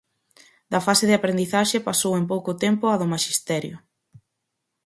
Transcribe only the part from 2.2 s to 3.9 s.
pouco tempo á do maxisterio.